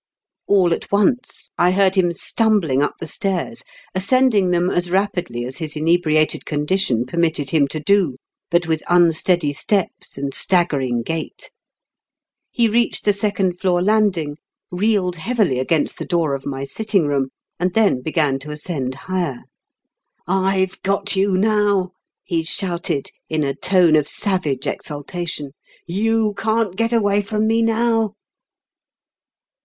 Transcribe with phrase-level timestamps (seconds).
[0.47, 3.61] All at once I heard him stumbling up the stairs,
[3.93, 8.17] ascending them as rapidly as his inebriated condition permitted him to do,
[8.49, 11.51] but with unsteady steps and staggering gait.
[12.49, 14.37] He reached the second floor landing,
[14.71, 17.29] reeled heavily against the door of my sitting room,
[17.59, 19.43] and then began to ascend higher."
[20.27, 21.91] Tve got you now!''
[22.23, 24.31] he shouted, in a tone A GHOSTLY VISITANT.
[24.31, 25.51] 175 of savage exultation.
[25.85, 28.15] "You can't get away from me now."